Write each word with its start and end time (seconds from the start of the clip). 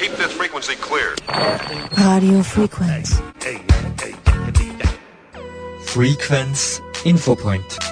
Keep 0.00 0.12
this 0.12 0.32
frequency 0.32 0.76
clear. 0.76 1.14
Radio 1.98 2.42
Frequenz. 2.42 3.20
Frequenz 5.84 6.80
Infopoint. 7.04 7.89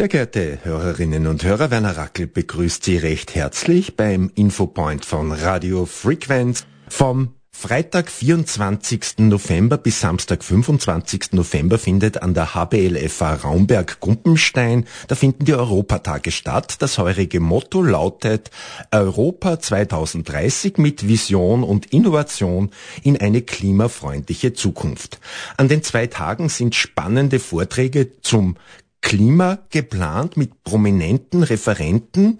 Sehr 0.00 0.08
geehrte 0.08 0.60
Hörerinnen 0.62 1.26
und 1.26 1.44
Hörer, 1.44 1.70
Werner 1.70 1.98
Rackel 1.98 2.26
begrüßt 2.26 2.82
Sie 2.84 2.96
recht 2.96 3.34
herzlich 3.34 3.96
beim 3.96 4.30
Infopoint 4.34 5.04
von 5.04 5.30
Radio 5.30 5.84
Frequenz 5.84 6.64
vom 6.88 7.34
Freitag, 7.50 8.10
24. 8.10 9.18
November 9.18 9.76
bis 9.76 10.00
Samstag, 10.00 10.42
25. 10.42 11.32
November 11.32 11.78
findet 11.78 12.22
an 12.22 12.32
der 12.32 12.54
HBLFA 12.54 13.34
Raumberg-Gumpenstein, 13.34 14.86
da 15.08 15.14
finden 15.16 15.44
die 15.44 15.52
Europatage 15.52 16.30
statt. 16.30 16.76
Das 16.78 16.96
heurige 16.96 17.40
Motto 17.40 17.82
lautet 17.82 18.50
Europa 18.90 19.60
2030 19.60 20.78
mit 20.78 21.06
Vision 21.08 21.62
und 21.62 21.92
Innovation 21.92 22.70
in 23.02 23.18
eine 23.18 23.42
klimafreundliche 23.42 24.54
Zukunft. 24.54 25.20
An 25.58 25.68
den 25.68 25.82
zwei 25.82 26.06
Tagen 26.06 26.48
sind 26.48 26.74
spannende 26.74 27.38
Vorträge 27.38 28.18
zum 28.22 28.56
Klima 29.00 29.58
geplant 29.70 30.36
mit 30.36 30.62
prominenten 30.62 31.42
Referenten. 31.42 32.38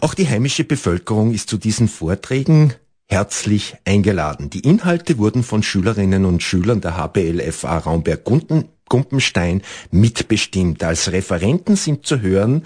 Auch 0.00 0.14
die 0.14 0.28
heimische 0.28 0.64
Bevölkerung 0.64 1.32
ist 1.32 1.48
zu 1.48 1.58
diesen 1.58 1.88
Vorträgen 1.88 2.74
herzlich 3.06 3.76
eingeladen. 3.84 4.50
Die 4.50 4.60
Inhalte 4.60 5.18
wurden 5.18 5.42
von 5.42 5.62
Schülerinnen 5.62 6.24
und 6.24 6.42
Schülern 6.42 6.80
der 6.80 6.96
HBLFA 6.96 7.78
Raumberg-Gunden 7.78 8.68
Gumpenstein 8.90 9.62
mitbestimmt. 9.90 10.82
Als 10.84 11.10
Referenten 11.12 11.76
sind 11.76 12.04
zu 12.04 12.20
hören 12.20 12.64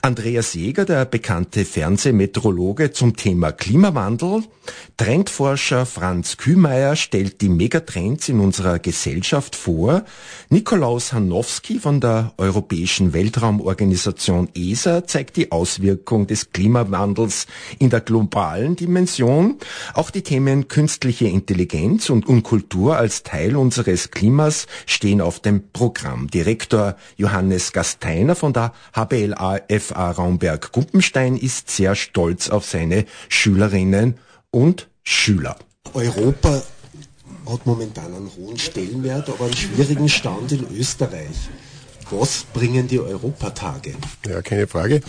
Andreas 0.00 0.54
Jäger, 0.54 0.86
der 0.86 1.04
bekannte 1.04 1.64
Fernsehmetrologe 1.64 2.92
zum 2.92 3.16
Thema 3.16 3.52
Klimawandel. 3.52 4.44
Trendforscher 4.96 5.84
Franz 5.84 6.36
Kühmeier 6.36 6.96
stellt 6.96 7.40
die 7.40 7.48
Megatrends 7.48 8.28
in 8.28 8.40
unserer 8.40 8.78
Gesellschaft 8.78 9.56
vor. 9.56 10.04
Nikolaus 10.48 11.12
Hanowski 11.12 11.78
von 11.78 12.00
der 12.00 12.32
Europäischen 12.38 13.12
Weltraumorganisation 13.12 14.48
ESA 14.54 15.06
zeigt 15.06 15.36
die 15.36 15.52
Auswirkung 15.52 16.26
des 16.26 16.52
Klimawandels 16.52 17.46
in 17.78 17.90
der 17.90 18.00
globalen 18.00 18.76
Dimension. 18.76 19.56
Auch 19.94 20.10
die 20.10 20.22
Themen 20.22 20.68
künstliche 20.68 21.26
Intelligenz 21.26 22.10
und 22.10 22.24
Kultur 22.44 22.96
als 22.96 23.24
Teil 23.24 23.56
unseres 23.56 24.12
Klimas 24.12 24.66
stehen 24.86 25.20
auf 25.20 25.40
dem 25.40 25.63
Programm. 25.72 26.28
Direktor 26.28 26.96
Johannes 27.16 27.72
Gasteiner 27.72 28.34
von 28.34 28.52
der 28.52 28.72
HBLAFA 28.94 30.10
Raumberg-Gumpenstein 30.10 31.36
ist 31.36 31.70
sehr 31.70 31.94
stolz 31.94 32.48
auf 32.48 32.64
seine 32.64 33.04
Schülerinnen 33.28 34.18
und 34.50 34.88
Schüler. 35.02 35.56
Europa 35.92 36.62
hat 37.46 37.66
momentan 37.66 38.14
einen 38.14 38.30
hohen 38.36 38.58
Stellenwert, 38.58 39.28
aber 39.28 39.44
einen 39.44 39.56
schwierigen 39.56 40.08
Stand 40.08 40.52
in 40.52 40.66
Österreich. 40.76 41.48
Was 42.10 42.44
bringen 42.52 42.86
die 42.86 43.00
Europatage? 43.00 43.94
Ja, 44.28 44.42
keine 44.42 44.66
Frage. 44.66 45.00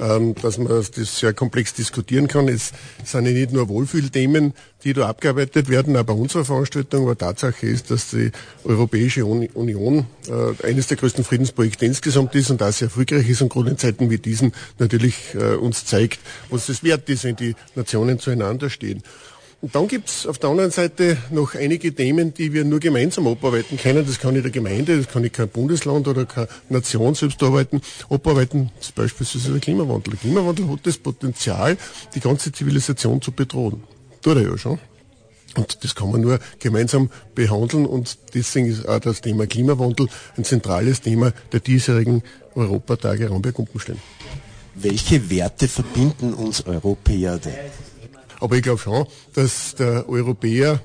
Ähm, 0.00 0.34
dass 0.40 0.58
man 0.58 0.68
das 0.68 1.18
sehr 1.18 1.32
komplex 1.32 1.74
diskutieren 1.74 2.28
kann. 2.28 2.48
Es 2.48 2.72
sind 3.04 3.26
ja 3.26 3.32
nicht 3.32 3.52
nur 3.52 3.68
Wohlfühlthemen, 3.68 4.54
die 4.84 4.92
da 4.92 5.08
abgearbeitet 5.08 5.68
werden, 5.68 5.96
auch 5.96 6.04
bei 6.04 6.12
unserer 6.12 6.44
Veranstaltung. 6.44 7.04
Aber 7.04 7.18
Tatsache 7.18 7.66
ist, 7.66 7.90
dass 7.90 8.10
die 8.10 8.30
Europäische 8.64 9.24
Union 9.24 10.06
äh, 10.28 10.66
eines 10.66 10.86
der 10.86 10.96
größten 10.96 11.24
Friedensprojekte 11.24 11.86
insgesamt 11.86 12.34
ist 12.34 12.50
und 12.50 12.62
auch 12.62 12.72
sehr 12.72 12.86
erfolgreich 12.86 13.28
ist 13.28 13.42
und 13.42 13.50
gerade 13.50 13.70
in 13.70 13.78
Zeiten 13.78 14.10
wie 14.10 14.18
diesen 14.18 14.52
natürlich 14.78 15.34
äh, 15.34 15.54
uns 15.54 15.84
zeigt, 15.84 16.20
was 16.50 16.68
es 16.68 16.82
wert 16.82 17.08
ist, 17.08 17.24
wenn 17.24 17.36
die 17.36 17.54
Nationen 17.74 18.18
zueinander 18.18 18.70
stehen. 18.70 19.02
Und 19.60 19.74
dann 19.74 19.88
gibt's 19.88 20.24
auf 20.24 20.38
der 20.38 20.50
anderen 20.50 20.70
Seite 20.70 21.16
noch 21.30 21.56
einige 21.56 21.92
Themen, 21.92 22.32
die 22.32 22.52
wir 22.52 22.64
nur 22.64 22.78
gemeinsam 22.78 23.26
abarbeiten 23.26 23.76
können. 23.76 24.06
Das 24.06 24.20
kann 24.20 24.34
nicht 24.34 24.44
der 24.44 24.52
Gemeinde, 24.52 24.96
das 24.96 25.08
kann 25.08 25.22
nicht 25.22 25.34
kein 25.34 25.48
Bundesland 25.48 26.06
oder 26.06 26.26
keine 26.26 26.46
Nation 26.68 27.16
selbst 27.16 27.42
arbeiten. 27.42 27.80
Abarbeiten 28.08 28.70
ist 28.80 28.94
beispielsweise 28.94 29.50
der 29.50 29.60
Klimawandel. 29.60 30.12
Der 30.12 30.20
Klimawandel 30.20 30.68
hat 30.68 30.80
das 30.84 30.96
Potenzial, 30.98 31.76
die 32.14 32.20
ganze 32.20 32.52
Zivilisation 32.52 33.20
zu 33.20 33.32
bedrohen. 33.32 33.82
Tut 34.22 34.36
er 34.36 34.42
ja 34.42 34.56
schon. 34.56 34.78
Und 35.56 35.82
das 35.82 35.96
kann 35.96 36.12
man 36.12 36.20
nur 36.20 36.38
gemeinsam 36.60 37.10
behandeln 37.34 37.84
und 37.84 38.16
deswegen 38.34 38.66
ist 38.66 38.88
auch 38.88 39.00
das 39.00 39.22
Thema 39.22 39.48
Klimawandel 39.48 40.08
ein 40.36 40.44
zentrales 40.44 41.00
Thema 41.00 41.32
der 41.50 41.58
diesjährigen 41.58 42.22
Europatage 42.54 43.28
Raumberg-Gumpenstein. 43.28 43.98
Welche 44.76 45.30
Werte 45.30 45.66
verbinden 45.66 46.32
uns 46.34 46.64
Europäer 46.64 47.38
denn? 47.38 47.54
Aber 48.40 48.56
ich 48.56 48.62
glaube 48.62 48.78
schon, 48.78 49.06
dass 49.34 49.74
der 49.74 50.08
Europäer 50.08 50.80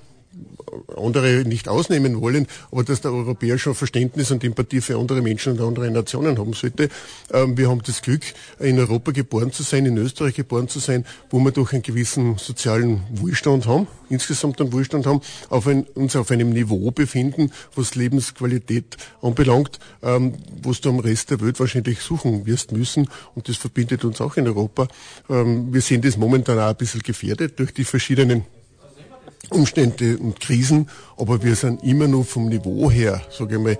andere 0.97 1.43
nicht 1.45 1.67
ausnehmen 1.67 2.21
wollen, 2.21 2.47
aber 2.71 2.83
dass 2.83 3.01
der 3.01 3.11
Europäer 3.11 3.57
schon 3.57 3.75
Verständnis 3.75 4.31
und 4.31 4.43
Empathie 4.43 4.81
für 4.81 4.97
andere 4.97 5.21
Menschen 5.21 5.53
und 5.53 5.61
andere 5.61 5.89
Nationen 5.91 6.37
haben 6.37 6.53
sollte. 6.53 6.89
Ähm, 7.31 7.57
wir 7.57 7.69
haben 7.69 7.81
das 7.85 8.01
Glück, 8.01 8.21
in 8.59 8.79
Europa 8.79 9.11
geboren 9.11 9.51
zu 9.51 9.63
sein, 9.63 9.85
in 9.85 9.97
Österreich 9.97 10.35
geboren 10.35 10.67
zu 10.67 10.79
sein, 10.79 11.05
wo 11.29 11.39
wir 11.39 11.51
doch 11.51 11.73
einen 11.73 11.81
gewissen 11.81 12.37
sozialen 12.37 13.01
Wohlstand 13.11 13.67
haben, 13.67 13.87
insgesamt 14.09 14.59
einen 14.61 14.73
Wohlstand 14.73 15.05
haben, 15.05 15.21
auf 15.49 15.67
ein, 15.67 15.83
uns 15.95 16.15
auf 16.15 16.31
einem 16.31 16.49
Niveau 16.49 16.91
befinden, 16.91 17.51
was 17.75 17.95
Lebensqualität 17.95 18.97
anbelangt, 19.21 19.79
ähm, 20.01 20.33
was 20.61 20.81
du 20.81 20.89
am 20.89 20.99
Rest 20.99 21.31
der 21.31 21.41
Welt 21.41 21.59
wahrscheinlich 21.59 21.99
suchen 21.99 22.45
wirst 22.45 22.71
müssen. 22.71 23.07
Und 23.35 23.49
das 23.49 23.57
verbindet 23.57 24.05
uns 24.05 24.21
auch 24.21 24.37
in 24.37 24.47
Europa. 24.47 24.87
Ähm, 25.29 25.73
wir 25.73 25.81
sehen 25.81 26.01
das 26.01 26.17
momentan 26.17 26.59
auch 26.59 26.69
ein 26.69 26.75
bisschen 26.75 27.01
gefährdet 27.01 27.59
durch 27.59 27.73
die 27.73 27.83
verschiedenen 27.83 28.45
Umstände 29.49 30.17
und 30.17 30.39
Krisen, 30.39 30.89
aber 31.17 31.43
wir 31.43 31.55
sind 31.55 31.83
immer 31.83 32.07
noch 32.07 32.25
vom 32.25 32.47
Niveau 32.47 32.89
her, 32.89 33.21
sage 33.29 33.55
ich 33.55 33.61
mal, 33.61 33.71
äh, 33.71 33.77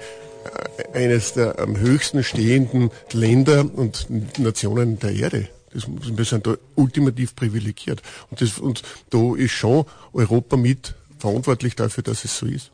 eines 0.94 1.34
der 1.34 1.60
am 1.60 1.78
höchsten 1.78 2.24
stehenden 2.24 2.92
Länder 3.12 3.66
und 3.74 4.08
Nationen 4.40 5.00
der 5.00 5.14
Erde. 5.14 5.50
Das, 5.74 5.86
wir 5.88 6.26
sind 6.26 6.46
da 6.46 6.56
ultimativ 6.76 7.36
privilegiert. 7.36 8.02
Und, 8.30 8.42
das, 8.42 8.60
und 8.60 8.84
da 9.10 9.36
ist 9.36 9.52
schon 9.52 9.86
Europa 10.12 10.58
mit 10.58 10.94
verantwortlich 11.18 11.76
dafür, 11.76 12.04
dass 12.04 12.26
es 12.26 12.38
so 12.38 12.46
ist. 12.46 12.72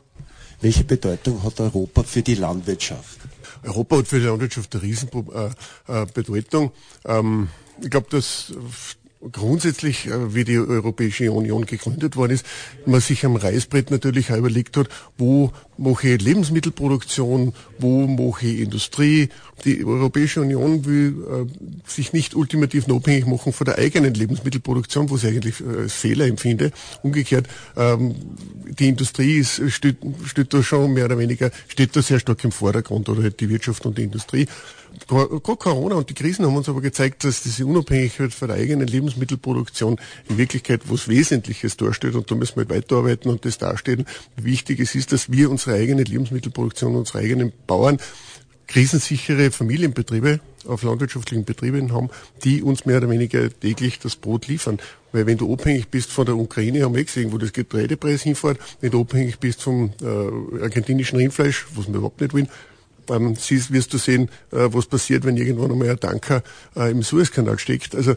Welche 0.60 0.84
Bedeutung 0.84 1.42
hat 1.42 1.60
Europa 1.60 2.02
für 2.02 2.22
die 2.22 2.34
Landwirtschaft? 2.34 3.18
Europa 3.62 3.98
hat 3.98 4.08
für 4.08 4.18
die 4.18 4.26
Landwirtschaft 4.26 4.74
eine 4.74 4.82
Riesenbedeutung. 4.82 6.72
Äh, 7.06 7.10
äh, 7.12 7.18
ähm, 7.18 7.48
ich 7.80 7.90
glaube, 7.90 8.08
dass 8.10 8.52
grundsätzlich, 9.32 10.06
äh, 10.06 10.34
wie 10.34 10.44
die 10.44 10.58
Europäische 10.58 11.30
Union 11.32 11.66
gegründet 11.66 12.16
worden 12.16 12.32
ist, 12.32 12.46
man 12.86 13.00
sich 13.00 13.24
am 13.24 13.36
Reißbrett 13.36 13.90
natürlich 13.90 14.32
auch 14.32 14.36
überlegt 14.36 14.76
hat, 14.76 14.88
wo 15.18 15.52
mache 15.80 16.14
Lebensmittelproduktion, 16.16 17.54
wo 17.78 18.06
mache 18.06 18.48
Industrie. 18.48 19.30
Die 19.64 19.84
Europäische 19.84 20.40
Union 20.40 20.84
will 20.84 21.48
äh, 21.48 21.90
sich 21.90 22.12
nicht 22.12 22.34
ultimativ 22.34 22.88
abhängig 22.88 23.26
machen 23.26 23.52
von 23.52 23.64
der 23.64 23.78
eigenen 23.78 24.14
Lebensmittelproduktion, 24.14 25.10
was 25.10 25.24
ich 25.24 25.30
eigentlich 25.30 25.60
äh, 25.60 25.82
als 25.82 25.94
Fehler 25.94 26.26
empfinde. 26.26 26.70
Umgekehrt, 27.02 27.48
ähm, 27.76 28.14
die 28.78 28.88
Industrie 28.88 29.38
ist, 29.38 29.62
steht, 29.70 29.96
steht 30.26 30.54
da 30.54 30.62
schon 30.62 30.92
mehr 30.92 31.06
oder 31.06 31.18
weniger, 31.18 31.50
steht 31.68 31.96
da 31.96 32.02
sehr 32.02 32.20
stark 32.20 32.44
im 32.44 32.52
Vordergrund, 32.52 33.08
oder 33.08 33.22
halt 33.22 33.40
die 33.40 33.48
Wirtschaft 33.48 33.84
und 33.86 33.98
die 33.98 34.04
Industrie. 34.04 34.46
Gerade 35.06 35.40
Corona 35.40 35.96
und 35.96 36.10
die 36.10 36.14
Krisen 36.14 36.44
haben 36.44 36.56
uns 36.56 36.68
aber 36.68 36.80
gezeigt, 36.80 37.24
dass 37.24 37.42
diese 37.42 37.66
Unabhängigkeit 37.66 38.32
von 38.32 38.48
der 38.48 38.56
eigenen 38.56 38.86
Lebensmittelproduktion 38.86 39.98
in 40.28 40.38
Wirklichkeit 40.38 40.82
was 40.86 41.08
Wesentliches 41.08 41.76
darstellt 41.76 42.14
und 42.14 42.30
da 42.30 42.34
müssen 42.34 42.56
wir 42.56 42.60
halt 42.62 42.70
weiterarbeiten 42.70 43.30
und 43.30 43.44
das 43.44 43.58
darstellen, 43.58 44.06
wie 44.36 44.44
wichtig 44.44 44.80
es 44.80 44.94
ist, 44.94 45.12
dass 45.12 45.30
wir 45.30 45.50
unsere 45.50 45.69
eigene 45.74 46.02
Lebensmittelproduktion, 46.02 46.96
unsere 46.96 47.18
eigenen 47.18 47.52
Bauern 47.66 47.98
krisensichere 48.70 49.50
Familienbetriebe 49.50 50.38
auf 50.66 50.82
landwirtschaftlichen 50.84 51.44
Betrieben 51.44 51.92
haben, 51.92 52.08
die 52.44 52.62
uns 52.62 52.86
mehr 52.86 52.98
oder 52.98 53.10
weniger 53.10 53.50
täglich 53.50 53.98
das 53.98 54.14
Brot 54.14 54.46
liefern. 54.46 54.78
Weil 55.10 55.26
wenn 55.26 55.38
du 55.38 55.52
abhängig 55.52 55.88
bist 55.88 56.12
von 56.12 56.24
der 56.24 56.36
Ukraine, 56.36 56.84
haben 56.84 56.94
wir 56.94 57.04
gesehen, 57.04 57.32
wo 57.32 57.38
das 57.38 57.52
Getreidepreis 57.52 58.22
hinfährt, 58.22 58.58
wenn 58.80 58.92
du 58.92 59.00
abhängig 59.00 59.40
bist 59.40 59.62
vom 59.62 59.90
äh, 60.00 60.62
argentinischen 60.62 61.18
Rindfleisch, 61.18 61.66
was 61.74 61.88
wir 61.88 61.96
überhaupt 61.96 62.20
nicht 62.20 62.32
wollen, 62.32 62.48
ähm, 63.08 63.34
siehst, 63.36 63.72
wirst 63.72 63.92
du 63.92 63.98
sehen, 63.98 64.28
äh, 64.52 64.68
was 64.70 64.86
passiert, 64.86 65.24
wenn 65.24 65.36
irgendwann 65.36 65.72
einmal 65.72 65.90
ein 65.90 65.98
Tanker 65.98 66.42
äh, 66.76 66.92
im 66.92 67.02
Suezkanal 67.02 67.58
steckt. 67.58 67.96
Also 67.96 68.14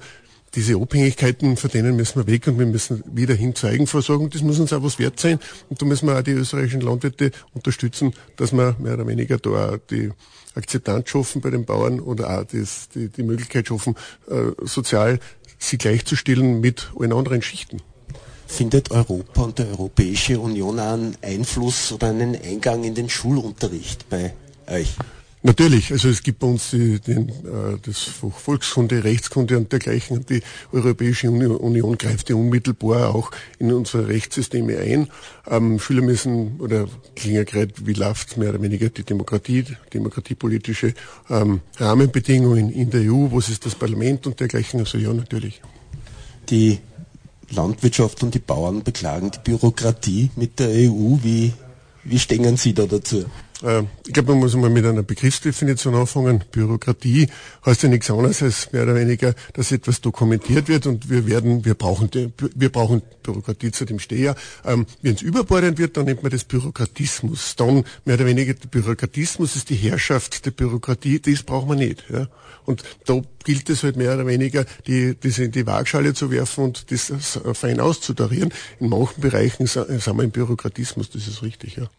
diese 0.55 0.75
Abhängigkeiten, 0.75 1.57
von 1.57 1.69
denen 1.69 1.95
müssen 1.95 2.19
wir 2.19 2.31
weg 2.31 2.47
und 2.47 2.59
wir 2.59 2.65
müssen 2.65 3.03
wieder 3.07 3.33
hin 3.33 3.55
zur 3.55 3.69
Eigenversorgung. 3.69 4.29
Das 4.29 4.41
muss 4.41 4.59
uns 4.59 4.71
auch 4.71 4.83
was 4.83 4.99
wert 4.99 5.19
sein. 5.19 5.39
Und 5.69 5.81
da 5.81 5.85
müssen 5.85 6.07
wir 6.07 6.17
auch 6.17 6.21
die 6.21 6.31
österreichischen 6.31 6.81
Landwirte 6.81 7.31
unterstützen, 7.53 8.13
dass 8.35 8.51
wir 8.51 8.75
mehr 8.79 8.93
oder 8.93 9.07
weniger 9.07 9.37
da 9.39 9.49
auch 9.71 9.77
die 9.89 10.11
Akzeptanz 10.55 11.09
schaffen 11.09 11.41
bei 11.41 11.49
den 11.49 11.65
Bauern 11.65 11.99
oder 11.99 12.39
auch 12.39 12.43
das, 12.43 12.89
die, 12.89 13.09
die 13.09 13.23
Möglichkeit 13.23 13.67
schaffen, 13.67 13.95
äh, 14.29 14.51
sozial 14.65 15.19
sie 15.57 15.77
gleichzustellen 15.77 16.59
mit 16.59 16.91
allen 16.99 17.13
anderen 17.13 17.41
Schichten. 17.41 17.81
Findet 18.45 18.91
Europa 18.91 19.41
und 19.41 19.57
die 19.57 19.63
Europäische 19.63 20.39
Union 20.39 20.77
einen 20.77 21.17
Einfluss 21.21 21.91
oder 21.91 22.09
einen 22.09 22.39
Eingang 22.39 22.83
in 22.83 22.93
den 22.93 23.09
Schulunterricht 23.09 24.07
bei 24.09 24.33
euch? 24.67 24.95
Natürlich, 25.45 25.91
also 25.91 26.07
es 26.07 26.23
gibt 26.23 26.39
bei 26.39 26.47
uns 26.47 26.69
die, 26.69 27.01
den, 27.01 27.27
äh, 27.27 27.77
das 27.81 27.99
Volkskunde, 27.99 29.03
Rechtskunde 29.03 29.57
und 29.57 29.73
dergleichen. 29.73 30.19
Und 30.19 30.29
die 30.29 30.41
Europäische 30.71 31.29
Union, 31.29 31.97
greift 31.97 32.29
ja 32.29 32.37
unmittelbar 32.37 33.13
auch 33.13 33.29
in 33.59 33.73
unsere 33.73 34.07
Rechtssysteme 34.07 34.77
ein. 34.77 35.09
Ähm, 35.45 35.79
Schüler 35.79 36.01
müssen, 36.01 36.61
oder 36.61 36.87
klingen 37.17 37.43
gerade, 37.43 37.73
wie 37.83 37.91
läuft 37.91 38.37
mehr 38.37 38.51
oder 38.51 38.61
weniger 38.61 38.87
die 38.87 39.03
Demokratie, 39.03 39.65
demokratiepolitische 39.93 40.93
ähm, 41.29 41.59
Rahmenbedingungen 41.75 42.71
in 42.71 42.89
der 42.89 43.01
EU, 43.01 43.27
was 43.31 43.49
ist 43.49 43.65
das 43.65 43.75
Parlament 43.75 44.25
und 44.25 44.39
dergleichen. 44.39 44.79
Also 44.79 44.97
ja, 44.97 45.13
natürlich. 45.13 45.61
Die 46.49 46.79
Landwirtschaft 47.49 48.23
und 48.23 48.33
die 48.33 48.39
Bauern 48.39 48.81
beklagen 48.81 49.29
die 49.29 49.39
Bürokratie 49.43 50.31
mit 50.37 50.57
der 50.59 50.69
EU. 50.69 51.17
Wie, 51.21 51.51
wie 52.05 52.19
stehen 52.19 52.55
Sie 52.55 52.73
da 52.73 52.85
dazu? 52.85 53.25
Äh, 53.63 53.83
ich 54.05 54.13
glaube, 54.13 54.31
man 54.33 54.39
muss 54.39 54.55
mal 54.55 54.69
mit 54.69 54.85
einer 54.85 55.03
Begriffsdefinition 55.03 55.95
anfangen. 55.95 56.43
Bürokratie 56.51 57.27
heißt 57.65 57.83
ja 57.83 57.89
nichts 57.89 58.11
anderes 58.11 58.43
als 58.43 58.71
mehr 58.71 58.83
oder 58.83 58.95
weniger, 58.95 59.33
dass 59.53 59.71
etwas 59.71 60.01
dokumentiert 60.01 60.67
wird 60.67 60.85
und 60.85 61.09
wir 61.09 61.25
werden, 61.25 61.65
wir 61.65 61.73
brauchen, 61.73 62.09
wir 62.55 62.69
brauchen 62.69 63.01
Bürokratie 63.23 63.71
zu 63.71 63.85
dem 63.85 63.99
Steher. 63.99 64.35
Ähm, 64.65 64.85
Wenn 65.01 65.15
es 65.15 65.21
überbordend 65.21 65.77
wird, 65.77 65.97
dann 65.97 66.05
nennt 66.05 66.23
man 66.23 66.31
das 66.31 66.43
Bürokratismus. 66.43 67.55
Dann 67.55 67.85
mehr 68.05 68.15
oder 68.15 68.25
weniger 68.25 68.53
der 68.53 68.67
Bürokratismus 68.67 69.55
ist 69.55 69.69
die 69.69 69.75
Herrschaft 69.75 70.45
der 70.45 70.51
Bürokratie, 70.51 71.19
das 71.19 71.43
braucht 71.43 71.67
man 71.67 71.77
nicht. 71.77 72.03
Ja? 72.09 72.27
Und 72.65 72.83
da 73.05 73.21
gilt 73.43 73.69
es 73.69 73.83
halt 73.83 73.95
mehr 73.95 74.13
oder 74.13 74.27
weniger, 74.27 74.65
die, 74.87 75.15
das 75.19 75.37
in 75.39 75.51
die 75.51 75.65
Waagschale 75.65 76.13
zu 76.13 76.31
werfen 76.31 76.65
und 76.65 76.91
das 76.91 77.11
fein 77.53 77.79
auszutarieren. 77.79 78.51
In 78.79 78.89
manchen 78.89 79.21
Bereichen 79.21 79.67
sind 79.67 79.87
wir 79.89 80.23
im 80.23 80.31
Bürokratismus, 80.31 81.09
das 81.09 81.27
ist 81.27 81.43
richtig, 81.43 81.77
ja. 81.77 81.89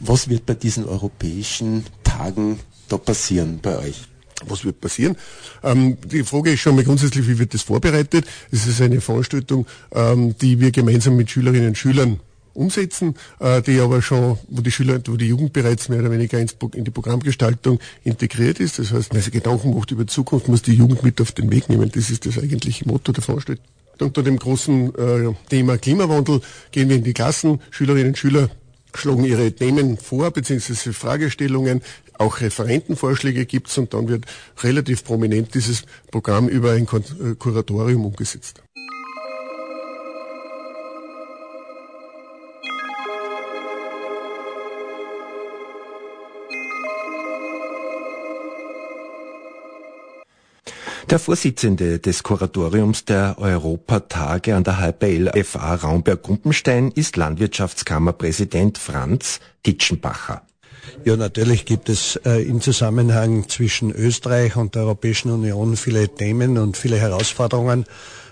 Was 0.00 0.28
wird 0.28 0.46
bei 0.46 0.54
diesen 0.54 0.84
europäischen 0.84 1.84
Tagen 2.04 2.60
da 2.88 2.98
passieren 2.98 3.60
bei 3.62 3.78
euch? 3.78 4.02
Was 4.44 4.64
wird 4.64 4.80
passieren? 4.80 5.16
Ähm, 5.62 5.96
die 6.04 6.22
Frage 6.22 6.52
ist 6.52 6.60
schon 6.60 6.76
mal 6.76 6.84
grundsätzlich, 6.84 7.26
wie 7.26 7.38
wird 7.38 7.54
das 7.54 7.62
vorbereitet? 7.62 8.26
Es 8.50 8.66
ist 8.66 8.82
eine 8.82 9.00
Veranstaltung, 9.00 9.66
ähm, 9.92 10.36
die 10.36 10.60
wir 10.60 10.72
gemeinsam 10.72 11.16
mit 11.16 11.30
Schülerinnen 11.30 11.68
und 11.68 11.78
Schülern 11.78 12.20
umsetzen, 12.56 13.14
äh, 13.38 13.62
die 13.62 13.80
aber 13.80 14.02
schon, 14.02 14.38
wo 14.48 14.60
die 14.62 14.70
Schüler, 14.70 15.00
wo 15.06 15.16
die 15.16 15.28
Jugend 15.28 15.52
bereits 15.52 15.88
mehr 15.88 16.00
oder 16.00 16.10
weniger 16.10 16.38
ins, 16.38 16.56
in 16.74 16.84
die 16.84 16.90
Programmgestaltung 16.90 17.78
integriert 18.04 18.60
ist. 18.60 18.78
Das 18.78 18.92
heißt, 18.92 19.14
wenn 19.14 19.22
sie 19.22 19.30
Gedanken 19.30 19.74
macht 19.74 19.90
über 19.90 20.06
Zukunft, 20.06 20.48
muss 20.48 20.62
die 20.62 20.74
Jugend 20.74 21.02
mit 21.02 21.20
auf 21.20 21.32
den 21.32 21.50
Weg 21.50 21.68
nehmen. 21.68 21.90
Das 21.92 22.10
ist 22.10 22.26
das 22.26 22.38
eigentliche 22.38 22.88
Motto 22.88 23.12
der 23.12 23.22
Veranstaltung. 23.22 23.64
Unter 23.98 24.22
dem 24.22 24.38
großen 24.38 24.94
äh, 24.94 25.34
Thema 25.48 25.78
Klimawandel 25.78 26.40
gehen 26.70 26.88
wir 26.88 26.96
in 26.96 27.04
die 27.04 27.14
Klassen, 27.14 27.60
Schülerinnen 27.70 28.08
und 28.08 28.18
Schüler 28.18 28.50
schlagen 28.94 29.24
ihre 29.24 29.52
Themen 29.52 29.98
vor, 29.98 30.30
beziehungsweise 30.30 30.92
Fragestellungen, 30.92 31.82
auch 32.18 32.40
Referentenvorschläge 32.40 33.44
gibt 33.46 33.68
es 33.68 33.78
und 33.78 33.92
dann 33.92 34.08
wird 34.08 34.24
relativ 34.62 35.04
prominent 35.04 35.54
dieses 35.54 35.84
Programm 36.10 36.48
über 36.48 36.72
ein 36.72 36.84
äh, 36.84 37.34
Kuratorium 37.34 38.06
umgesetzt. 38.06 38.62
Der 51.08 51.20
Vorsitzende 51.20 52.00
des 52.00 52.24
Kuratoriums 52.24 53.04
der 53.04 53.36
Europatage 53.38 54.56
an 54.56 54.64
der 54.64 54.80
HPL 54.80 55.30
FA 55.44 55.76
Raumberg-Gumpenstein 55.76 56.90
ist 56.90 57.16
Landwirtschaftskammerpräsident 57.16 58.76
Franz 58.76 59.38
Ditschenbacher. 59.64 60.42
Ja, 61.04 61.16
natürlich 61.16 61.64
gibt 61.64 61.88
es 61.88 62.16
äh, 62.24 62.42
im 62.42 62.60
Zusammenhang 62.60 63.48
zwischen 63.48 63.92
Österreich 63.92 64.56
und 64.56 64.74
der 64.74 64.82
Europäischen 64.82 65.30
Union 65.30 65.76
viele 65.76 66.08
Themen 66.08 66.58
und 66.58 66.76
viele 66.76 66.98
Herausforderungen. 66.98 67.84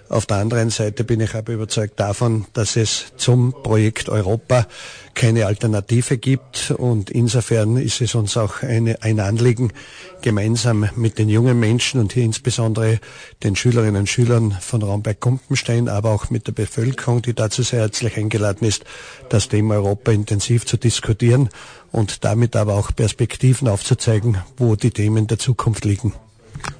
Auf 0.09 0.27
der 0.27 0.37
anderen 0.37 0.71
Seite 0.71 1.03
bin 1.03 1.21
ich 1.21 1.35
aber 1.35 1.53
überzeugt 1.55 1.99
davon, 1.99 2.45
dass 2.53 2.77
es 2.77 3.07
zum 3.17 3.55
Projekt 3.63 4.09
Europa 4.11 4.67
keine 5.15 5.47
Alternative 5.47 6.19
gibt 6.19 6.73
und 6.77 7.11
insofern 7.11 7.79
ist 7.79 8.01
es 8.01 8.15
uns 8.15 8.37
auch 8.37 8.63
eine, 8.63 9.03
ein 9.03 9.19
Anliegen, 9.19 9.73
gemeinsam 10.21 10.89
mit 10.97 11.19
den 11.19 11.29
jungen 11.29 11.59
Menschen 11.59 12.01
und 12.01 12.13
hier 12.13 12.25
insbesondere 12.25 13.01
den 13.43 13.57
Schülerinnen 13.57 14.03
und 14.03 14.09
Schülern 14.09 14.53
von 14.61 14.83
Raumberg-Kumpenstein, 14.83 15.89
aber 15.89 16.11
auch 16.11 16.31
mit 16.31 16.47
der 16.49 16.53
Bevölkerung, 16.53 17.23
die 17.23 17.35
dazu 17.35 17.63
sehr 17.63 17.81
herzlich 17.81 18.17
eingeladen 18.17 18.67
ist, 18.67 18.85
das 19.31 19.49
Thema 19.49 19.77
Europa 19.77 20.13
intensiv 20.13 20.67
zu 20.67 20.77
diskutieren 20.77 21.49
und 21.93 22.25
damit 22.25 22.57
aber 22.57 22.75
auch 22.75 22.95
Perspektiven 22.95 23.69
aufzuzeigen, 23.69 24.39
wo 24.57 24.77
die 24.77 24.91
Themen 24.91 25.27
der 25.27 25.39
Zukunft 25.39 25.85
liegen. 25.85 26.13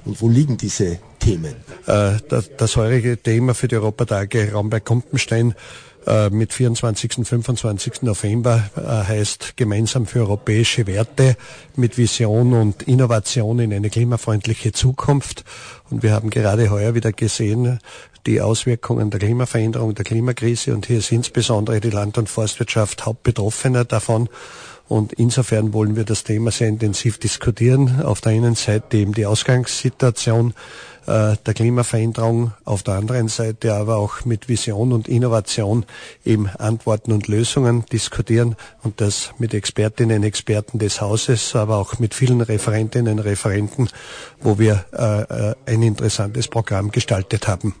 Und 0.05 0.21
wo 0.21 0.29
liegen 0.29 0.57
diese 0.57 0.99
Themen? 1.19 1.55
Äh, 1.87 2.17
das, 2.29 2.75
heurige 2.75 3.17
Thema 3.17 3.53
für 3.53 3.67
die 3.67 3.75
Europatage 3.75 4.51
Raumberg-Kumpenstein 4.53 5.55
äh, 6.05 6.29
mit 6.29 6.53
24. 6.53 7.17
und 7.17 7.25
25. 7.25 8.03
November 8.03 8.69
äh, 8.75 8.81
heißt 8.81 9.57
gemeinsam 9.57 10.05
für 10.05 10.19
europäische 10.19 10.85
Werte 10.85 11.35
mit 11.75 11.97
Vision 11.97 12.53
und 12.53 12.83
Innovation 12.83 13.59
in 13.59 13.73
eine 13.73 13.89
klimafreundliche 13.89 14.71
Zukunft. 14.71 15.43
Und 15.89 16.03
wir 16.03 16.11
haben 16.11 16.29
gerade 16.29 16.69
heuer 16.69 16.93
wieder 16.93 17.11
gesehen, 17.11 17.79
die 18.25 18.41
Auswirkungen 18.41 19.09
der 19.09 19.19
Klimaveränderung, 19.19 19.93
der 19.93 20.05
Klimakrise 20.05 20.73
und 20.73 20.85
hier 20.85 20.99
ist 20.99 21.11
insbesondere 21.11 21.79
die 21.79 21.91
Land- 21.91 22.17
und 22.17 22.29
Forstwirtschaft 22.29 23.05
Hauptbetroffener 23.05 23.85
davon. 23.85 24.29
Und 24.87 25.13
insofern 25.13 25.73
wollen 25.73 25.95
wir 25.95 26.03
das 26.03 26.23
Thema 26.23 26.51
sehr 26.51 26.67
intensiv 26.67 27.17
diskutieren. 27.17 28.01
Auf 28.03 28.21
der 28.21 28.33
einen 28.33 28.55
Seite 28.55 28.97
eben 28.97 29.13
die 29.13 29.25
Ausgangssituation 29.25 30.53
äh, 31.07 31.35
der 31.43 31.53
Klimaveränderung, 31.55 32.53
auf 32.65 32.83
der 32.83 32.95
anderen 32.95 33.27
Seite 33.27 33.73
aber 33.73 33.97
auch 33.97 34.25
mit 34.25 34.47
Vision 34.47 34.91
und 34.93 35.07
Innovation 35.07 35.85
eben 36.23 36.49
Antworten 36.49 37.11
und 37.11 37.27
Lösungen 37.27 37.85
diskutieren 37.91 38.55
und 38.83 39.01
das 39.01 39.31
mit 39.39 39.53
Expertinnen 39.53 40.17
und 40.17 40.23
Experten 40.23 40.77
des 40.77 41.01
Hauses, 41.01 41.55
aber 41.55 41.77
auch 41.77 41.97
mit 41.97 42.13
vielen 42.13 42.41
Referentinnen 42.41 43.19
und 43.19 43.25
Referenten, 43.25 43.89
wo 44.39 44.59
wir 44.59 44.85
äh, 44.93 45.51
äh 45.51 45.55
ein 45.65 45.81
interessantes 45.81 46.47
Programm 46.47 46.91
gestaltet 46.91 47.47
haben. 47.47 47.73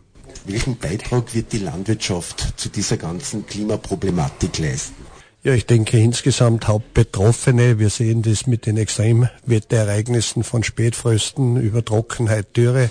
Welchen 0.45 0.77
Beitrag 0.77 1.33
wird 1.33 1.51
die 1.51 1.59
Landwirtschaft 1.59 2.59
zu 2.59 2.69
dieser 2.69 2.97
ganzen 2.97 3.45
Klimaproblematik 3.45 4.59
leisten? 4.59 5.14
Ja, 5.45 5.53
ich 5.53 5.67
denke 5.67 5.99
insgesamt 5.99 6.67
Hauptbetroffene. 6.67 7.77
Wir 7.77 7.91
sehen 7.91 8.23
das 8.23 8.47
mit 8.47 8.65
den 8.65 8.77
Extremwetterereignissen 8.77 10.43
von 10.43 10.63
Spätfrösten 10.63 11.57
über 11.57 11.85
Trockenheit, 11.85 12.57
Dürre 12.57 12.89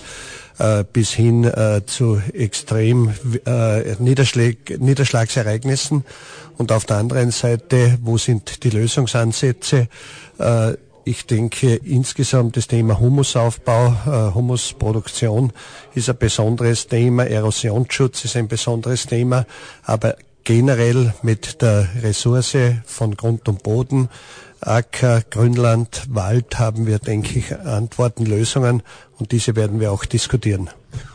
äh, 0.57 0.85
bis 0.85 1.11
hin 1.11 1.43
äh, 1.43 1.81
zu 1.85 2.21
extrem 2.33 3.13
äh, 3.45 3.95
Niederschlag, 3.99 4.55
Niederschlagsereignissen. 4.79 6.05
Und 6.57 6.71
auf 6.71 6.85
der 6.85 6.95
anderen 6.95 7.31
Seite, 7.31 7.97
wo 8.01 8.17
sind 8.17 8.63
die 8.63 8.69
Lösungsansätze? 8.69 9.89
Äh, 10.39 10.75
ich 11.03 11.25
denke 11.25 11.75
insgesamt 11.75 12.55
das 12.55 12.67
Thema 12.67 13.01
Humusaufbau, 13.01 13.87
äh, 14.07 14.33
Humusproduktion 14.33 15.51
ist 15.93 16.09
ein 16.09 16.17
besonderes 16.17 16.87
Thema, 16.87 17.25
Erosionsschutz 17.25 18.23
ist 18.23 18.37
ein 18.37 18.47
besonderes 18.47 19.07
Thema, 19.07 19.45
aber 19.83 20.15
generell 20.45 21.13
mit 21.23 21.61
der 21.61 21.89
Ressource 22.01 22.55
von 22.85 23.17
Grund 23.17 23.49
und 23.49 23.63
Boden, 23.63 24.09
Acker, 24.61 25.21
Grünland, 25.29 26.05
Wald 26.09 26.57
haben 26.57 26.87
wir, 26.87 26.99
denke 26.99 27.37
ich, 27.39 27.55
Antworten, 27.55 28.25
Lösungen 28.25 28.81
und 29.19 29.31
diese 29.31 29.55
werden 29.55 29.79
wir 29.79 29.91
auch 29.91 30.05
diskutieren. 30.05 30.69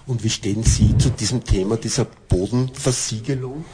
Und 0.06 0.22
wie 0.22 0.30
stehen 0.30 0.62
Sie 0.62 0.96
zu 0.98 1.10
diesem 1.10 1.42
Thema 1.44 1.76
dieser 1.76 2.06
Bodenversiegelung? 2.28 3.64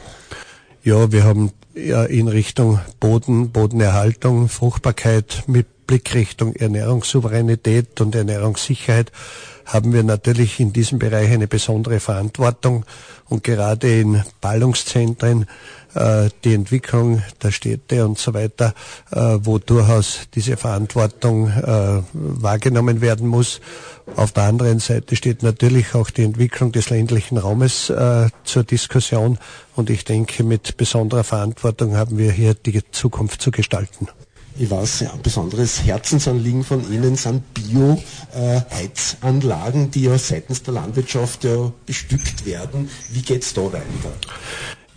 Ja, 0.83 1.11
wir 1.11 1.25
haben 1.25 1.51
ja 1.75 2.05
in 2.05 2.27
Richtung 2.27 2.79
Boden, 2.99 3.51
Bodenerhaltung, 3.51 4.47
Fruchtbarkeit 4.47 5.43
mit 5.47 5.67
Blick 5.87 6.13
Richtung 6.13 6.53
Ernährungssouveränität 6.53 7.99
und 8.01 8.13
Ernährungssicherheit 8.13 9.11
haben 9.65 9.91
wir 9.93 10.03
natürlich 10.03 10.59
in 10.59 10.71
diesem 10.71 10.99
Bereich 10.99 11.31
eine 11.31 11.47
besondere 11.47 11.99
Verantwortung 11.99 12.85
und 13.27 13.43
gerade 13.43 13.99
in 13.99 14.23
Ballungszentren 14.39 15.45
äh, 15.93 16.29
die 16.43 16.53
Entwicklung 16.53 17.23
der 17.41 17.51
Städte 17.51 18.05
und 18.05 18.17
so 18.17 18.33
weiter, 18.33 18.73
äh, 19.11 19.37
wo 19.41 19.57
durchaus 19.57 20.21
diese 20.33 20.55
Verantwortung 20.55 21.49
äh, 21.49 22.01
wahrgenommen 22.13 23.01
werden 23.01 23.27
muss. 23.27 23.61
Auf 24.15 24.31
der 24.31 24.43
anderen 24.43 24.79
Seite 24.79 25.15
steht 25.15 25.43
natürlich 25.43 25.95
auch 25.95 26.11
die 26.11 26.23
Entwicklung 26.23 26.71
des 26.71 26.89
ländlichen 26.89 27.37
Raumes 27.37 27.91
zur 28.45 28.63
Diskussion 28.63 29.37
und 29.75 29.89
ich 29.89 30.05
denke, 30.05 30.45
mit 30.45 30.77
besonderer 30.77 31.25
Verantwortung 31.25 31.97
haben 31.97 32.17
wir 32.17 32.31
hier 32.31 32.53
die 32.53 32.81
Zukunft 32.91 33.41
zu 33.41 33.51
gestalten. 33.51 34.07
Ich 34.59 34.71
weiß, 34.71 35.01
ja, 35.01 35.13
ein 35.13 35.21
besonderes 35.21 35.83
Herzensanliegen 35.83 36.63
von 36.63 36.91
Ihnen 36.91 37.15
sind 37.15 37.43
Bio-Heizanlagen, 37.53 39.91
die 39.91 40.05
ja 40.05 40.17
seitens 40.17 40.63
der 40.63 40.73
Landwirtschaft 40.73 41.43
ja 41.43 41.71
bestückt 41.85 42.43
werden. 42.43 42.89
Wie 43.11 43.21
geht 43.21 43.43
es 43.43 43.53
da 43.53 43.61
weiter? 43.61 43.83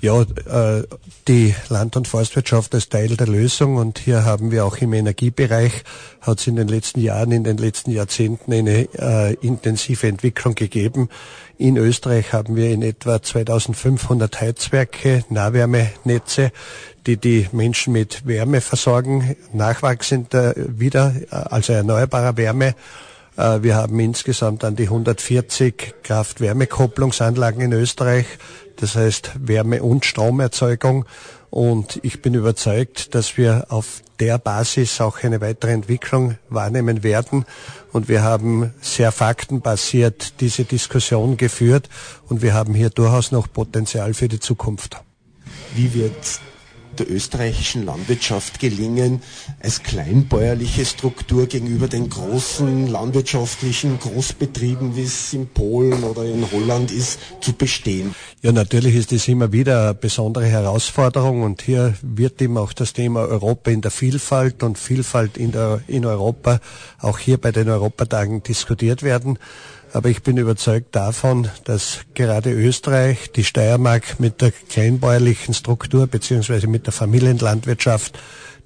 Ja, 0.02 0.23
äh, 0.23 0.85
die 1.28 1.54
Land- 1.69 1.95
und 1.95 2.09
Forstwirtschaft 2.09 2.73
ist 2.73 2.90
Teil 2.90 3.16
der 3.19 3.26
Lösung 3.26 3.76
und 3.76 3.99
hier 3.99 4.25
haben 4.25 4.50
wir 4.50 4.64
auch 4.64 4.78
im 4.78 4.95
Energiebereich, 4.95 5.85
hat 6.23 6.40
es 6.40 6.47
in 6.47 6.57
den 6.57 6.69
letzten 6.69 7.00
Jahren, 7.00 7.33
in 7.33 7.45
den 7.45 7.59
letzten 7.59 7.90
Jahrzehnten 7.90 8.50
eine 8.50 8.88
äh, 8.95 9.35
intensive 9.42 10.09
Entwicklung 10.09 10.54
gegeben. 10.54 11.11
In 11.59 11.76
Österreich 11.76 12.33
haben 12.33 12.57
wir 12.57 12.71
in 12.71 12.80
etwa 12.80 13.23
2500 13.23 14.40
Heizwerke, 14.40 15.26
Nahwärmenetze, 15.28 16.50
die 17.07 17.19
die 17.19 17.49
Menschen 17.52 17.92
mit 17.92 18.26
Wärme 18.26 18.62
versorgen, 18.62 19.37
nachwachsender 19.52 20.54
wieder, 20.57 21.14
also 21.28 21.75
erneuerbarer 21.75 22.38
Wärme. 22.38 22.75
Äh, 23.40 23.62
wir 23.62 23.76
haben 23.76 23.99
insgesamt 23.99 24.64
an 24.64 24.76
die 24.76 24.85
140 24.85 25.94
Kraft-Wärme-Kopplungsanlagen 26.02 27.62
in 27.62 27.73
Österreich, 27.73 28.26
das 28.76 28.97
heißt 28.97 29.32
Wärme- 29.40 29.82
und 29.82 30.04
Stromerzeugung. 30.04 31.06
Und 31.49 31.99
ich 32.02 32.23
bin 32.23 32.35
überzeugt, 32.35 33.14
dass 33.14 33.37
wir 33.37 33.66
auf 33.70 34.02
der 34.20 34.38
Basis 34.38 35.00
auch 35.00 35.25
eine 35.25 35.40
weitere 35.40 35.73
Entwicklung 35.73 36.37
wahrnehmen 36.49 37.02
werden. 37.02 37.44
Und 37.92 38.09
wir 38.09 38.23
haben 38.23 38.73
sehr 38.80 39.11
faktenbasiert 39.11 40.40
diese 40.40 40.64
Diskussion 40.64 41.37
geführt 41.37 41.88
und 42.28 42.42
wir 42.42 42.54
haben 42.54 42.75
hier 42.75 42.90
durchaus 42.90 43.32
noch 43.32 43.52
Potenzial 43.52 44.14
für 44.14 44.28
die 44.28 44.38
Zukunft. 44.38 44.97
Wie 45.75 45.92
wird 45.94 46.40
der 47.00 47.11
österreichischen 47.11 47.85
Landwirtschaft 47.85 48.61
gelingen, 48.61 49.23
als 49.62 49.83
kleinbäuerliche 49.83 50.85
Struktur 50.85 51.47
gegenüber 51.47 51.88
den 51.88 52.09
großen 52.09 52.87
landwirtschaftlichen 52.87 53.99
Großbetrieben, 53.99 54.95
wie 54.97 55.02
es 55.02 55.33
in 55.33 55.49
Polen 55.49 56.04
oder 56.04 56.25
in 56.25 56.47
Holland 56.52 56.92
ist, 56.92 57.19
zu 57.40 57.52
bestehen? 57.54 58.14
Ja, 58.42 58.52
natürlich 58.52 58.95
ist 58.95 59.12
es 59.12 59.26
immer 59.28 59.52
wieder 59.52 59.83
eine 59.85 59.95
besondere 59.95 60.47
Herausforderung 60.47 61.42
und 61.42 61.62
hier 61.62 61.95
wird 62.02 62.40
eben 62.40 62.57
auch 62.57 62.73
das 62.73 62.92
Thema 62.92 63.21
Europa 63.21 63.71
in 63.71 63.80
der 63.80 63.90
Vielfalt 63.90 64.62
und 64.62 64.78
Vielfalt 64.78 65.37
in, 65.37 65.52
der, 65.52 65.80
in 65.88 66.04
Europa 66.07 66.61
auch 67.00 67.19
hier 67.19 67.38
bei 67.38 67.50
den 67.52 67.69
Europatagen 67.69 68.42
diskutiert 68.42 69.02
werden. 69.02 69.38
Aber 69.92 70.09
ich 70.09 70.23
bin 70.23 70.37
überzeugt 70.37 70.94
davon, 70.94 71.49
dass 71.64 72.00
gerade 72.14 72.52
Österreich, 72.52 73.32
die 73.32 73.44
Steiermark 73.44 74.20
mit 74.20 74.40
der 74.40 74.52
kleinbäuerlichen 74.52 75.52
Struktur 75.52 76.06
beziehungsweise 76.06 76.68
mit 76.68 76.87
der 76.87 76.92
Familienlandwirtschaft 76.92 78.18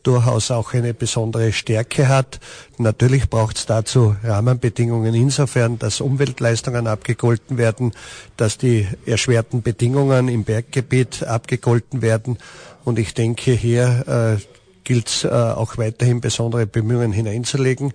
durchaus 0.02 0.50
auch 0.50 0.74
eine 0.74 0.94
besondere 0.94 1.52
Stärke 1.52 2.08
hat. 2.08 2.38
Natürlich 2.78 3.30
braucht 3.30 3.56
es 3.56 3.66
dazu 3.66 4.14
Rahmenbedingungen 4.22 5.14
insofern, 5.14 5.78
dass 5.78 6.00
Umweltleistungen 6.00 6.86
abgegolten 6.86 7.56
werden, 7.56 7.92
dass 8.36 8.58
die 8.58 8.86
erschwerten 9.06 9.62
Bedingungen 9.62 10.28
im 10.28 10.44
Berggebiet 10.44 11.22
abgegolten 11.24 12.02
werden. 12.02 12.38
Und 12.84 12.98
ich 12.98 13.14
denke 13.14 13.52
hier 13.52 14.36
äh, 14.38 14.63
gilt 14.84 15.08
es 15.08 15.24
äh, 15.24 15.28
auch 15.28 15.78
weiterhin 15.78 16.20
besondere 16.20 16.66
Bemühungen 16.66 17.12
hineinzulegen. 17.12 17.92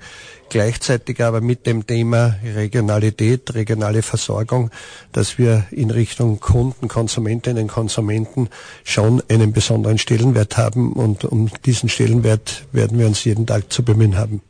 Gleichzeitig 0.49 1.21
aber 1.21 1.41
mit 1.41 1.65
dem 1.67 1.85
Thema 1.85 2.35
Regionalität, 2.43 3.53
regionale 3.53 4.01
Versorgung, 4.01 4.71
dass 5.11 5.37
wir 5.37 5.65
in 5.71 5.91
Richtung 5.91 6.39
Kunden, 6.39 6.87
Konsumentinnen, 6.87 7.67
Konsumenten 7.67 8.49
schon 8.83 9.21
einen 9.29 9.53
besonderen 9.53 9.97
Stellenwert 9.99 10.57
haben 10.57 10.93
und 10.93 11.23
um 11.23 11.49
diesen 11.65 11.87
Stellenwert 11.89 12.65
werden 12.71 12.97
wir 12.97 13.07
uns 13.07 13.23
jeden 13.23 13.45
Tag 13.45 13.71
zu 13.71 13.83
bemühen 13.83 14.17
haben. 14.17 14.41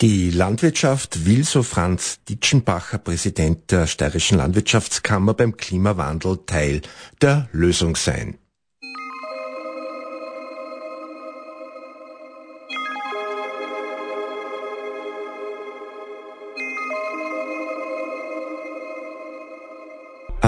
Die 0.00 0.30
Landwirtschaft 0.30 1.26
will, 1.26 1.44
so 1.44 1.62
Franz 1.62 2.20
Ditschenbacher, 2.26 2.96
Präsident 2.96 3.70
der 3.70 3.86
Steirischen 3.86 4.38
Landwirtschaftskammer, 4.38 5.34
beim 5.34 5.58
Klimawandel 5.58 6.38
Teil 6.46 6.80
der 7.20 7.50
Lösung 7.52 7.96
sein. 7.96 8.38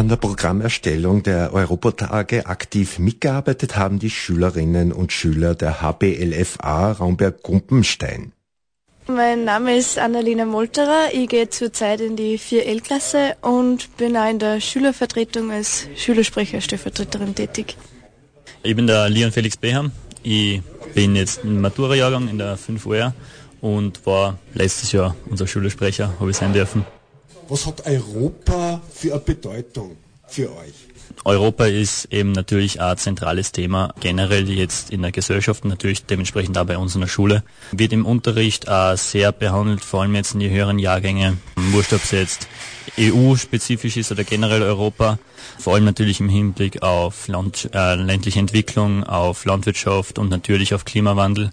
An 0.03 0.09
der 0.09 0.17
Programmerstellung 0.17 1.23
der 1.23 1.55
Europatage 1.55 2.47
aktiv 2.47 2.99
mitgearbeitet 2.99 3.77
haben 3.77 4.01
die 4.01 4.11
Schülerinnen 4.11 4.91
und 4.91 5.13
Schüler 5.13 5.55
der 5.55 5.81
HBLFA 5.81 6.91
Raumberg-Gumpenstein. 6.91 8.33
Mein 9.07 9.45
Name 9.45 9.77
ist 9.77 10.01
Annalena 10.01 10.45
Molterer. 10.45 11.11
Ich 11.13 11.29
gehe 11.29 11.51
zurzeit 11.51 12.01
in 12.01 12.17
die 12.17 12.37
4L-Klasse 12.37 13.37
und 13.43 13.97
bin 13.97 14.17
auch 14.17 14.29
in 14.29 14.41
der 14.41 14.61
Schülervertretung 14.61 15.53
als 15.53 15.87
Schülersprecher, 15.95 16.61
Stellvertreterin 16.61 17.37
tätig. 17.37 17.77
Ich 18.65 18.75
bin 18.75 18.89
der 18.89 19.09
Leon 19.09 19.31
Felix 19.31 19.57
Beham. 19.57 19.93
Ich 20.25 20.63
bin 20.97 21.15
jetzt 21.15 21.45
im 21.45 21.61
Matura-Jahrgang 21.61 22.27
in 22.27 22.39
der 22.39 22.57
5 22.57 22.87
OR 22.87 23.15
und 23.61 24.05
war 24.05 24.37
letztes 24.53 24.91
Jahr 24.91 25.15
unser 25.31 25.47
Schülersprecher, 25.47 26.15
habe 26.19 26.33
ich 26.33 26.37
sein 26.37 26.53
dürfen. 26.53 26.85
Was 27.53 27.67
hat 27.67 27.85
Europa 27.85 28.81
für 28.95 29.13
eine 29.13 29.21
Bedeutung 29.21 29.99
für 30.27 30.51
euch? 30.57 30.73
Europa 31.27 31.67
ist 31.67 32.07
eben 32.11 32.33
natürlich 32.33 32.81
ein 32.81 32.97
zentrales 32.97 33.53
Thema, 33.53 33.93
generell 34.01 34.49
jetzt 34.49 34.89
in 34.89 35.03
der 35.03 35.13
Gesellschaft, 35.13 35.63
natürlich 35.67 36.07
dementsprechend 36.07 36.57
auch 36.57 36.65
bei 36.65 36.79
uns 36.79 36.95
in 36.95 37.03
der 37.03 37.09
Schule. 37.09 37.45
Wird 37.73 37.93
im 37.93 38.07
Unterricht 38.07 38.71
auch 38.71 38.97
sehr 38.97 39.33
behandelt, 39.33 39.85
vor 39.85 40.01
allem 40.01 40.15
jetzt 40.15 40.33
in 40.33 40.41
die 40.41 40.49
höheren 40.49 40.79
Jahrgänge. 40.79 41.37
Wurscht, 41.57 41.93
ob 41.93 42.03
es 42.03 42.13
jetzt 42.13 42.49
EU-spezifisch 42.99 43.99
ist 43.99 44.11
oder 44.11 44.25
generell 44.25 44.63
Europa. 44.63 45.19
Vor 45.59 45.75
allem 45.75 45.85
natürlich 45.85 46.21
im 46.21 46.31
Hinblick 46.31 46.83
auf 46.83 47.29
Land, 47.29 47.69
äh, 47.75 47.97
ländliche 47.97 48.39
Entwicklung, 48.39 49.05
auf 49.05 49.45
Landwirtschaft 49.45 50.19
und 50.19 50.31
natürlich 50.31 50.73
auf 50.73 50.87
Klimawandel, 50.87 51.51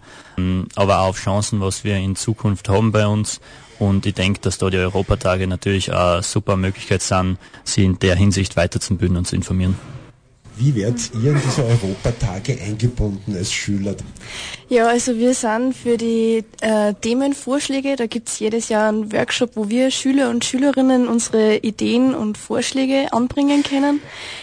aber 0.78 1.00
auch 1.02 1.10
auf 1.10 1.20
Chancen, 1.20 1.60
was 1.60 1.84
wir 1.84 1.98
in 1.98 2.16
Zukunft 2.16 2.70
haben 2.70 2.94
bei 2.94 3.06
uns 3.06 3.42
und 3.80 4.06
ich 4.06 4.14
denke, 4.14 4.40
dass 4.42 4.58
da 4.58 4.70
die 4.70 4.78
Europatage 4.78 5.48
natürlich 5.48 5.94
eine 5.94 6.22
super 6.22 6.58
Möglichkeit 6.58 7.02
sind, 7.02 7.38
sie 7.64 7.86
in 7.86 8.00
der 8.00 8.16
Hinsicht 8.16 8.56
weiterzubilden 8.56 9.18
und 9.18 9.26
zu 9.26 9.36
informieren. 9.36 9.76
Wie 10.60 10.76
werdet 10.76 11.12
ihr 11.24 11.32
in 11.32 11.42
diese 11.42 11.64
Europatage 11.64 12.58
eingebunden 12.62 13.34
als 13.34 13.50
Schüler? 13.50 13.96
Ja, 14.68 14.88
also 14.88 15.16
wir 15.16 15.34
sind 15.34 15.74
für 15.74 15.96
die 15.96 16.44
äh, 16.60 16.94
Themenvorschläge, 16.96 17.96
da 17.96 18.08
gibt 18.08 18.28
es 18.28 18.40
jedes 18.40 18.68
Jahr 18.68 18.90
einen 18.90 19.14
Workshop, 19.14 19.52
wo 19.56 19.70
wir 19.70 19.90
Schüler 19.90 20.30
und 20.30 20.44
Schülerinnen 20.44 21.08
unsere 21.08 21.56
Ideen 21.60 22.14
und 22.14 22.38
Vorschläge 22.38 23.14
anbringen 23.14 23.64
können. 23.64 24.02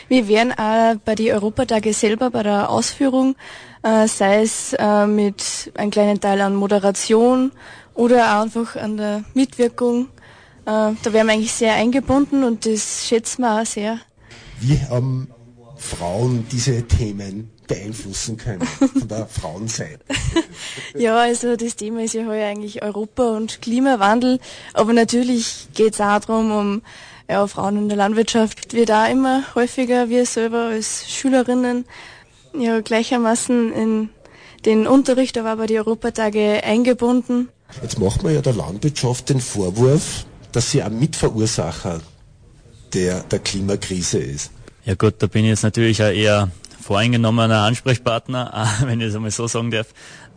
Wir 0.09 0.27
werden 0.27 0.53
auch 0.53 0.95
bei 1.05 1.15
den 1.17 1.35
Europatage 1.35 1.93
selber 1.93 2.31
bei 2.31 2.43
der 2.43 2.71
Ausführung, 2.71 3.37
äh, 3.83 4.09
sei 4.09 4.41
es 4.41 4.73
äh, 4.73 5.07
mit 5.07 5.71
einem 5.75 5.91
kleinen 5.91 6.19
Teil 6.19 6.41
an 6.41 6.55
Moderation 6.55 7.53
oder 7.97 8.37
auch 8.37 8.43
einfach 8.43 8.77
an 8.77 8.97
der 8.97 9.25
Mitwirkung. 9.35 10.09
Äh, 10.65 10.93
da 11.03 11.13
werden 11.13 11.27
wir 11.27 11.33
eigentlich 11.33 11.53
sehr 11.53 11.75
eingebunden 11.75 12.45
und 12.45 12.67
das 12.67 13.07
schätzen 13.07 13.43
wir 13.43 13.61
auch 13.61 13.67
sehr. 13.67 13.99
Wie 14.61 14.79
haben 14.89 15.29
Frauen 15.77 16.47
diese 16.51 16.87
Themen 16.87 17.51
beeinflussen 17.67 18.37
können 18.37 18.63
von 18.63 19.09
der 19.09 19.27
Frauenseite? 19.29 20.05
ja, 20.95 21.17
also 21.17 21.57
das 21.57 21.77
Thema 21.77 22.03
ist 22.03 22.15
ja 22.15 22.27
heute 22.27 22.45
eigentlich 22.45 22.83
Europa 22.83 23.37
und 23.37 23.61
Klimawandel, 23.61 24.39
aber 24.73 24.93
natürlich 24.93 25.69
geht 25.75 25.95
es 25.95 26.01
auch 26.01 26.21
darum, 26.21 26.53
um 26.53 26.83
ja, 27.29 27.47
Frauen 27.47 27.77
in 27.77 27.89
der 27.89 27.99
Landwirtschaft 27.99 28.73
wird 28.73 28.91
auch 28.91 29.11
immer 29.11 29.43
häufiger, 29.55 30.09
wir 30.09 30.27
selber 30.27 30.67
als 30.67 31.11
Schülerinnen 31.11 31.85
ja 32.57 32.81
gleichermaßen 32.81 33.73
in 33.73 34.11
den 34.65 34.87
Unterricht, 34.87 35.37
aber 35.39 35.53
auch 35.55 35.59
bei 35.59 35.67
den 35.67 35.79
Europatage 35.79 36.63
eingebunden. 36.65 37.49
Jetzt 37.83 37.99
macht 37.99 38.23
man 38.23 38.35
ja 38.35 38.41
der 38.41 38.55
Landwirtschaft 38.55 39.29
den 39.29 39.41
Vorwurf, 39.41 40.27
dass 40.53 40.71
sie 40.71 40.83
ein 40.83 40.99
Mitverursacher 40.99 42.01
der, 42.93 43.23
der 43.25 43.39
Klimakrise 43.41 44.19
ist. 44.19 44.51
Ja 44.85 44.95
gut, 44.95 45.15
da 45.19 45.27
bin 45.27 45.45
ich 45.45 45.51
jetzt 45.51 45.63
natürlich 45.63 46.03
ein 46.03 46.15
eher 46.15 46.51
voreingenommener 46.81 47.63
Ansprechpartner, 47.63 48.69
wenn 48.85 49.01
ich 49.01 49.09
es 49.09 49.15
einmal 49.15 49.31
so 49.31 49.47
sagen 49.47 49.71
darf. 49.71 49.89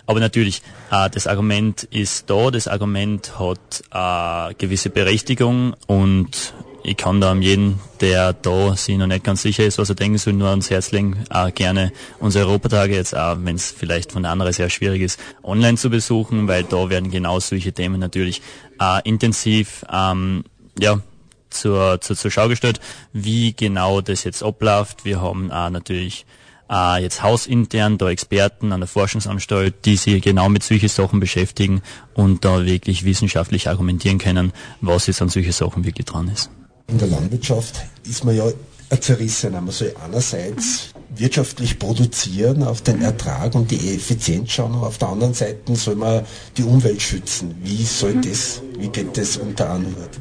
Aber 0.06 0.20
natürlich, 0.20 0.64
äh, 0.92 1.10
das 1.10 1.28
Argument 1.28 1.84
ist 1.84 2.30
da, 2.30 2.50
das 2.50 2.68
Argument 2.68 3.40
hat 3.40 3.84
äh, 3.92 4.56
gewisse 4.56 4.90
Berechtigung 4.90 5.76
und 5.86 6.54
ich 6.84 6.98
kann 6.98 7.22
da 7.22 7.34
jeden, 7.36 7.80
der 8.00 8.34
da 8.34 8.76
sich 8.76 8.98
noch 8.98 9.08
nicht 9.08 9.24
ganz 9.24 9.42
sicher 9.42 9.66
ist, 9.66 9.78
was 9.78 9.90
er 9.90 9.96
denken 9.96 10.18
soll, 10.18 10.34
nur 10.34 10.50
ans 10.50 10.70
Herz 10.70 10.92
legen, 10.92 11.24
auch 11.30 11.54
gerne 11.54 11.92
unsere 12.20 12.48
Europatage 12.48 12.96
jetzt 12.96 13.16
auch, 13.16 13.38
wenn 13.40 13.56
es 13.56 13.72
vielleicht 13.72 14.12
von 14.12 14.26
anderen 14.26 14.54
sehr 14.54 14.70
schwierig 14.70 15.02
ist, 15.02 15.20
online 15.44 15.78
zu 15.78 15.90
besuchen, 15.90 16.48
weil 16.48 16.64
da 16.64 16.90
werden 16.90 17.12
genau 17.12 17.40
solche 17.40 17.74
Themen 17.74 18.00
natürlich 18.00 18.42
äh, 18.80 19.02
intensiv 19.04 19.86
ähm, 19.92 20.44
ja, 20.80 21.02
zur, 21.50 22.00
zur, 22.02 22.16
zur 22.16 22.32
Schau 22.32 22.48
gestellt, 22.48 22.80
wie 23.14 23.54
genau 23.54 24.02
das 24.02 24.24
jetzt 24.24 24.44
abläuft. 24.44 25.06
Wir 25.06 25.22
haben 25.22 25.52
auch 25.52 25.70
natürlich 25.70 26.26
äh, 26.70 27.02
jetzt 27.02 27.24
hausintern 27.24 27.98
da 27.98 28.10
Experten 28.10 28.72
an 28.72 28.82
der 28.82 28.88
Forschungsanstalt, 28.88 29.86
die 29.86 29.96
sich 29.96 30.22
genau 30.22 30.50
mit 30.50 30.64
solchen 30.64 30.90
Sachen 30.90 31.20
beschäftigen 31.20 31.82
und 32.14 32.46
da 32.46 32.66
wirklich 32.66 33.04
wissenschaftlich 33.06 33.68
argumentieren 33.68 34.20
können, 34.20 34.54
was 34.82 35.08
jetzt 35.08 35.22
an 35.22 35.30
solchen 35.30 35.52
Sachen 35.52 35.84
wirklich 35.84 36.06
dran 36.06 36.30
ist. 36.30 36.52
In 36.92 36.98
der 36.98 37.08
Landwirtschaft 37.08 37.82
ist 38.08 38.24
man 38.24 38.36
ja 38.36 38.52
zerrissen. 39.00 39.54
Man 39.54 39.70
soll 39.70 39.94
einerseits 40.04 40.90
wirtschaftlich 41.10 41.78
produzieren, 41.78 42.64
auf 42.64 42.82
den 42.82 43.02
Ertrag 43.02 43.54
und 43.56 43.70
die 43.70 43.96
Effizienz 43.96 44.52
schauen, 44.52 44.74
aber 44.74 44.88
auf 44.88 44.98
der 44.98 45.10
anderen 45.10 45.34
Seite 45.34 45.76
soll 45.76 45.96
man 45.96 46.26
die 46.58 46.64
Umwelt 46.64 47.02
schützen. 47.02 47.56
Wie 47.62 47.84
soll 47.84 48.16
mhm. 48.16 48.22
das, 48.24 48.62
wie 48.78 48.88
geht 48.88 49.18
das 49.18 49.38
unter 49.38 49.70
Anhört? 49.70 50.20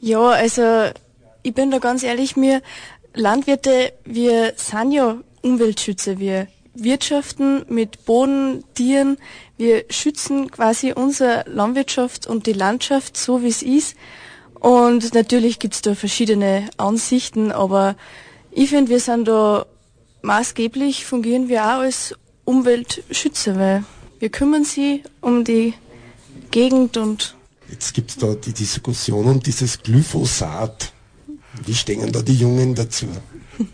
Ja, 0.00 0.30
also 0.30 0.90
ich 1.42 1.54
bin 1.54 1.70
da 1.70 1.78
ganz 1.78 2.02
ehrlich, 2.02 2.36
mir 2.36 2.62
Landwirte, 3.14 3.92
wir 4.04 4.54
sind 4.56 4.92
ja 4.92 5.18
Umweltschützer, 5.42 6.18
wir 6.18 6.48
wirtschaften 6.74 7.64
mit 7.68 8.04
Boden, 8.06 8.64
Tieren, 8.74 9.18
wir 9.58 9.84
schützen 9.90 10.50
quasi 10.50 10.92
unsere 10.92 11.44
Landwirtschaft 11.46 12.26
und 12.26 12.46
die 12.46 12.54
Landschaft 12.54 13.16
so 13.16 13.42
wie 13.42 13.48
es 13.48 13.62
ist 13.62 13.96
und 14.62 15.12
natürlich 15.12 15.58
gibt's 15.58 15.82
da 15.82 15.96
verschiedene 15.96 16.70
Ansichten, 16.76 17.50
aber 17.50 17.96
ich 18.52 18.70
finde, 18.70 18.92
wir 18.92 19.00
sind 19.00 19.26
da 19.26 19.66
maßgeblich, 20.22 21.04
fungieren 21.04 21.48
wir 21.48 21.64
auch 21.64 21.80
als 21.80 22.14
Umweltschützer, 22.44 23.58
weil 23.58 23.84
wir 24.20 24.28
kümmern 24.28 24.64
sie 24.64 25.02
um 25.20 25.42
die 25.42 25.74
Gegend 26.52 26.96
und 26.96 27.34
Jetzt 27.70 27.92
gibt's 27.92 28.16
da 28.16 28.34
die 28.34 28.52
Diskussion 28.52 29.26
um 29.26 29.40
dieses 29.40 29.82
Glyphosat. 29.82 30.92
Wie 31.66 31.74
stehen 31.74 32.12
da 32.12 32.22
die 32.22 32.36
Jungen 32.36 32.76
dazu? 32.76 33.06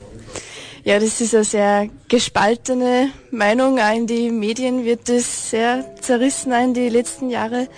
Ja, 0.84 0.98
das 0.98 1.20
ist 1.20 1.34
eine 1.34 1.44
sehr 1.44 1.90
gespaltene 2.08 3.10
Meinung. 3.30 3.78
Auch 3.78 3.94
in 3.94 4.06
die 4.06 4.30
Medien 4.30 4.86
wird 4.86 5.10
das 5.10 5.50
sehr 5.50 5.84
zerrissen 6.00 6.52
in 6.52 6.72
die 6.72 6.88
letzten 6.88 7.28
Jahre. 7.28 7.68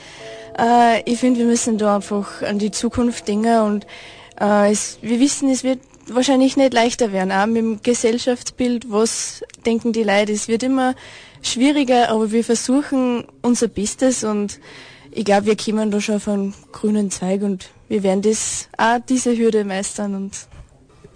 Äh, 0.61 1.03
ich 1.11 1.19
finde, 1.19 1.41
wir 1.41 1.47
müssen 1.47 1.79
da 1.79 1.97
einfach 1.97 2.43
an 2.43 2.59
die 2.59 2.71
Zukunft 2.71 3.27
denken 3.29 3.61
und 3.63 3.87
äh, 4.41 4.71
es, 4.71 4.99
wir 5.01 5.19
wissen, 5.19 5.49
es 5.49 5.65
wird 5.65 5.81
wahrscheinlich 6.09 6.57
nicht 6.57 6.75
leichter 6.75 7.13
werden, 7.13 7.33
auch 7.33 7.47
mit 7.47 7.57
dem 7.57 7.83
Gesellschaftsbild, 7.83 8.91
was 8.91 9.43
denken 9.65 9.93
die 9.93 10.03
Leute. 10.03 10.33
Es 10.33 10.49
wird 10.49 10.63
immer 10.63 10.95
schwieriger, 11.43 12.11
aber 12.11 12.33
wir 12.33 12.45
versuchen 12.45 13.25
unser 13.43 13.69
Bestes 13.69 14.25
und 14.25 14.61
ich 15.13 15.25
glaube, 15.25 15.47
wir 15.47 15.57
kommen 15.57 15.91
da 15.91 16.01
schon 16.01 16.17
auf 16.17 16.29
einen 16.29 16.55
grünen 16.73 17.11
Zweig 17.11 17.43
und 17.43 17.71
wir 17.89 18.03
werden 18.03 18.23
das 18.23 18.69
auch 18.77 18.99
diese 19.09 19.37
Hürde 19.37 19.65
meistern 19.65 20.15
und 20.15 20.33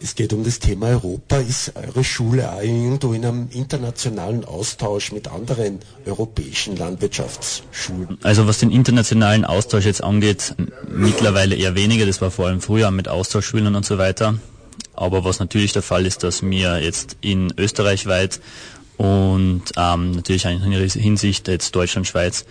es 0.01 0.15
geht 0.15 0.33
um 0.33 0.45
das 0.45 0.59
Thema 0.59 0.89
Europa. 0.89 1.37
Ist 1.39 1.73
eure 1.77 2.05
Schule 2.05 2.53
auch 2.53 2.61
irgendwo 2.63 3.13
in 3.13 3.25
einem 3.25 3.49
internationalen 3.51 4.45
Austausch 4.45 5.13
mit 5.13 5.29
anderen 5.29 5.81
europäischen 6.07 6.77
Landwirtschaftsschulen? 6.77 8.19
Also 8.23 8.47
was 8.47 8.59
den 8.59 8.71
internationalen 8.71 9.45
Austausch 9.45 9.85
jetzt 9.87 10.03
angeht, 10.05 10.55
mittlerweile 10.89 11.55
eher 11.57 11.75
weniger. 11.75 12.07
Das 12.07 12.21
war 12.21 12.31
vor 12.31 12.47
allem 12.49 12.61
früher 12.61 12.91
mit 12.91 13.09
Austauschschülern 13.09 13.75
und 13.75 13.87
so 13.87 13.99
weiter. 13.99 14.35
Aber 14.95 15.25
was 15.25 15.41
natürlich 15.41 15.73
der 15.73 15.83
Fall 15.83 16.07
ist, 16.07 16.23
dass 16.23 16.43
wir 16.43 16.81
jetzt 16.83 17.17
in 17.21 17.53
Österreich 17.57 18.07
weit 18.07 18.41
und 18.97 19.63
ähm, 19.77 20.13
natürlich 20.13 20.45
in 20.45 20.61
Hinsicht 20.61 21.49
jetzt 21.49 21.75
Deutschland, 21.75 22.07
Schweiz 22.07 22.45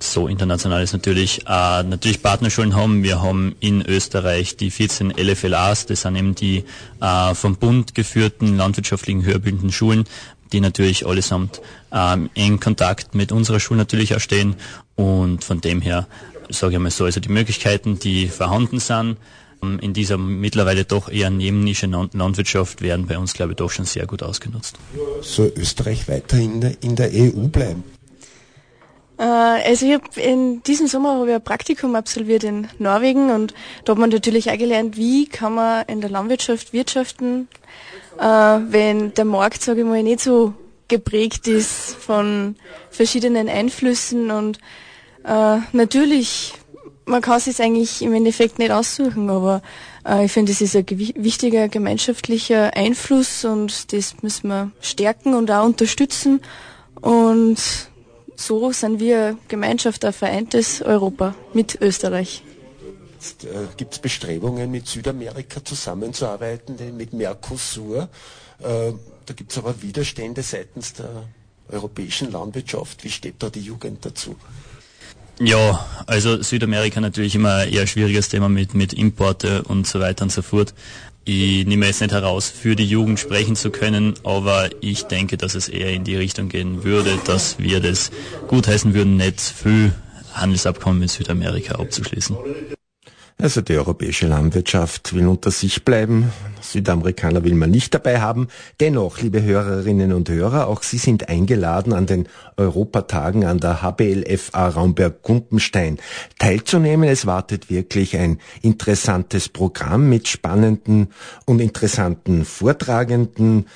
so 0.00 0.28
international 0.28 0.82
ist 0.82 0.92
natürlich, 0.92 1.40
äh, 1.46 1.82
natürlich 1.82 2.22
Partnerschulen 2.22 2.76
haben. 2.76 3.02
Wir 3.02 3.20
haben 3.20 3.56
in 3.60 3.82
Österreich 3.84 4.56
die 4.56 4.70
14 4.70 5.10
LFLAs, 5.10 5.86
das 5.86 6.02
sind 6.02 6.14
eben 6.16 6.34
die 6.34 6.64
äh, 7.00 7.34
vom 7.34 7.56
Bund 7.56 7.94
geführten 7.96 8.56
landwirtschaftlichen 8.56 9.24
höherbildenden 9.24 9.72
Schulen, 9.72 10.04
die 10.52 10.60
natürlich 10.60 11.04
allesamt 11.04 11.60
ähm, 11.92 12.30
in 12.34 12.60
Kontakt 12.60 13.14
mit 13.14 13.32
unserer 13.32 13.58
Schule 13.60 13.78
natürlich 13.78 14.14
auch 14.14 14.20
stehen 14.20 14.54
und 14.94 15.42
von 15.42 15.60
dem 15.60 15.80
her 15.80 16.06
sage 16.50 16.74
ich 16.76 16.80
mal 16.80 16.90
so, 16.90 17.04
also 17.04 17.20
die 17.20 17.28
Möglichkeiten, 17.28 17.98
die 17.98 18.28
vorhanden 18.28 18.80
sind, 18.80 19.18
in 19.60 19.92
dieser 19.92 20.18
mittlerweile 20.18 20.84
doch 20.84 21.08
eher 21.08 21.30
nebennische 21.30 21.86
Landwirtschaft 21.86 22.80
werden 22.80 23.06
bei 23.06 23.18
uns, 23.18 23.34
glaube 23.34 23.52
ich, 23.52 23.56
doch 23.56 23.70
schon 23.70 23.84
sehr 23.84 24.06
gut 24.06 24.22
ausgenutzt. 24.22 24.76
Soll 25.22 25.52
Österreich 25.56 26.08
weiter 26.08 26.38
in 26.38 26.60
der, 26.60 27.10
EU 27.12 27.48
bleiben? 27.48 27.84
Äh, 29.18 29.22
also 29.22 29.86
ich 29.86 29.94
habe 29.94 30.20
in 30.20 30.62
diesem 30.62 30.86
Sommer 30.86 31.18
habe 31.18 31.30
ich 31.30 31.34
ein 31.34 31.42
Praktikum 31.42 31.96
absolviert 31.96 32.44
in 32.44 32.68
Norwegen 32.78 33.30
und 33.30 33.52
da 33.84 33.92
hat 33.92 33.98
man 33.98 34.10
natürlich 34.10 34.50
auch 34.50 34.58
gelernt, 34.58 34.96
wie 34.96 35.26
kann 35.26 35.54
man 35.54 35.84
in 35.86 36.00
der 36.00 36.10
Landwirtschaft 36.10 36.72
wirtschaften, 36.72 37.48
äh, 38.18 38.24
wenn 38.24 39.12
der 39.14 39.24
Markt, 39.24 39.62
sage 39.62 39.80
ich 39.80 39.86
mal, 39.86 40.02
nicht 40.02 40.20
so 40.20 40.54
geprägt 40.86 41.48
ist 41.48 41.96
von 41.96 42.56
verschiedenen 42.90 43.48
Einflüssen 43.48 44.30
und 44.30 44.58
äh, 45.24 45.58
natürlich, 45.72 46.54
man 47.08 47.22
kann 47.22 47.40
es 47.44 47.60
eigentlich 47.60 48.02
im 48.02 48.12
Endeffekt 48.12 48.58
nicht 48.58 48.70
aussuchen, 48.70 49.30
aber 49.30 49.62
äh, 50.06 50.26
ich 50.26 50.32
finde, 50.32 50.52
es 50.52 50.60
ist 50.60 50.76
ein 50.76 50.86
wichtiger 50.88 51.68
gemeinschaftlicher 51.68 52.76
Einfluss 52.76 53.44
und 53.44 53.92
das 53.92 54.22
müssen 54.22 54.48
wir 54.48 54.70
stärken 54.80 55.34
und 55.34 55.50
auch 55.50 55.64
unterstützen 55.64 56.40
und 57.00 57.58
so 58.36 58.72
sind 58.72 59.00
wir 59.00 59.36
Gemeinschaft 59.48 60.04
ein 60.04 60.12
vereintes 60.12 60.82
Europa 60.82 61.34
mit 61.54 61.80
Österreich. 61.80 62.42
Äh, 63.42 63.66
gibt 63.76 63.94
es 63.94 63.98
Bestrebungen, 63.98 64.70
mit 64.70 64.86
Südamerika 64.86 65.64
zusammenzuarbeiten, 65.64 66.76
mit 66.96 67.12
Mercosur. 67.12 68.08
Äh, 68.60 68.92
da 69.26 69.34
gibt 69.34 69.50
es 69.50 69.58
aber 69.58 69.82
Widerstände 69.82 70.42
seitens 70.42 70.92
der 70.92 71.24
europäischen 71.70 72.30
Landwirtschaft. 72.30 73.02
Wie 73.04 73.10
steht 73.10 73.42
da 73.42 73.50
die 73.50 73.60
Jugend 73.60 74.04
dazu? 74.04 74.36
Ja, 75.40 75.86
also 76.06 76.42
Südamerika 76.42 77.00
natürlich 77.00 77.34
immer 77.34 77.56
ein 77.56 77.72
eher 77.72 77.86
schwieriges 77.86 78.28
Thema 78.28 78.48
mit, 78.48 78.74
mit 78.74 78.92
Importe 78.92 79.62
und 79.62 79.86
so 79.86 80.00
weiter 80.00 80.24
und 80.24 80.32
so 80.32 80.42
fort. 80.42 80.74
Ich 81.24 81.66
nehme 81.66 81.86
jetzt 81.86 82.00
nicht 82.00 82.12
heraus, 82.12 82.48
für 82.48 82.74
die 82.74 82.86
Jugend 82.86 83.20
sprechen 83.20 83.54
zu 83.54 83.70
können, 83.70 84.14
aber 84.24 84.70
ich 84.80 85.04
denke, 85.04 85.36
dass 85.36 85.54
es 85.54 85.68
eher 85.68 85.92
in 85.92 86.02
die 86.02 86.16
Richtung 86.16 86.48
gehen 86.48 86.82
würde, 86.84 87.18
dass 87.26 87.58
wir 87.58 87.80
das 87.80 88.10
gutheißen 88.48 88.94
würden, 88.94 89.16
nicht 89.16 89.40
viel 89.40 89.92
Handelsabkommen 90.32 90.98
mit 90.98 91.10
Südamerika 91.10 91.74
abzuschließen. 91.74 92.36
Also 93.40 93.60
die 93.60 93.76
europäische 93.76 94.26
Landwirtschaft 94.26 95.14
will 95.14 95.28
unter 95.28 95.52
sich 95.52 95.84
bleiben. 95.84 96.32
Südamerikaner 96.60 97.44
will 97.44 97.54
man 97.54 97.70
nicht 97.70 97.94
dabei 97.94 98.20
haben. 98.20 98.48
Dennoch, 98.80 99.20
liebe 99.20 99.40
Hörerinnen 99.40 100.12
und 100.12 100.28
Hörer, 100.28 100.66
auch 100.66 100.82
Sie 100.82 100.98
sind 100.98 101.28
eingeladen, 101.28 101.92
an 101.92 102.06
den 102.06 102.26
Europatagen 102.56 103.44
an 103.44 103.58
der 103.58 103.80
HBLFA 103.80 104.70
Raumberg-Gumpenstein 104.70 105.98
teilzunehmen. 106.40 107.08
Es 107.08 107.26
wartet 107.26 107.70
wirklich 107.70 108.16
ein 108.16 108.38
interessantes 108.60 109.48
Programm 109.48 110.08
mit 110.08 110.26
spannenden 110.26 111.06
und 111.46 111.60
interessanten 111.60 112.44
Vortragenden 112.44 113.66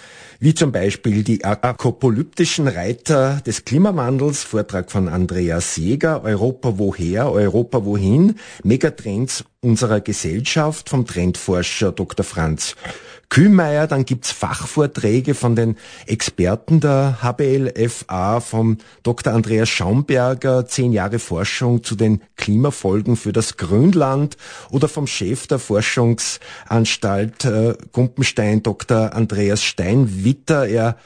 wie 0.40 0.55
zum 0.55 0.72
Beispiel 0.72 1.22
die 1.22 1.44
akopolyptischen 1.44 2.66
Reiter 2.66 3.40
des 3.46 3.64
Klimawandels, 3.64 4.42
Vortrag 4.42 4.90
von 4.90 5.09
Andreas 5.09 5.77
Seeger, 5.77 6.25
Europa 6.25 6.79
woher, 6.79 7.31
Europa 7.31 7.85
wohin, 7.85 8.35
Megatrends 8.64 9.44
unserer 9.62 10.01
Gesellschaft 10.01 10.88
vom 10.88 11.07
Trendforscher 11.07 11.92
Dr. 11.92 12.25
Franz 12.25 12.75
Kühlmeier, 13.29 13.87
dann 13.87 14.05
gibt's 14.05 14.31
Fachvorträge 14.31 15.35
von 15.35 15.57
den 15.57 15.79
Experten 16.07 16.81
der 16.81 17.18
HBLFA, 17.22 18.40
vom 18.40 18.77
Dr. 19.05 19.33
Andreas 19.33 19.70
Schaumberger, 19.70 20.66
zehn 20.66 20.92
Jahre 20.92 21.18
Forschung 21.18 21.83
zu 21.83 21.94
den 21.94 22.20
Klimafolgen 22.37 23.16
für 23.16 23.33
das 23.33 23.57
Grünland 23.57 24.37
oder 24.70 24.88
vom 24.88 25.07
Chef 25.07 25.46
der 25.46 25.61
Forschungsanstalt 25.61 27.44
äh, 27.44 27.75
Gumpenstein, 27.92 28.62
Dr. 28.62 29.14
Andreas 29.14 29.62
Steinwitter. 29.62 30.66
Er 30.66 30.96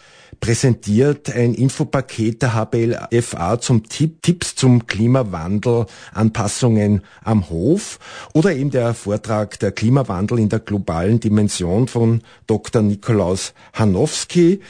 präsentiert 0.40 1.34
ein 1.34 1.54
Infopaket 1.54 2.42
der 2.42 2.54
HBLFA 2.54 3.60
zum 3.60 3.88
Tipp, 3.88 4.22
Tipps 4.22 4.54
zum 4.54 4.86
Klimawandel, 4.86 5.86
Anpassungen 6.12 7.02
am 7.24 7.48
Hof 7.50 7.98
oder 8.34 8.54
eben 8.54 8.70
der 8.70 8.94
Vortrag 8.94 9.58
der 9.58 9.72
Klimawandel 9.72 10.38
in 10.38 10.48
der 10.48 10.60
globalen 10.60 11.20
Dimension 11.20 11.88
von 11.88 12.22
Dr. 12.46 12.82
Nikolaus 12.82 13.54
Hanowski. 13.72 14.60